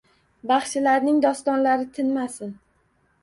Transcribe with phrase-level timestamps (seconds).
[0.51, 2.57] Baxshilarning dostonlari tinmasin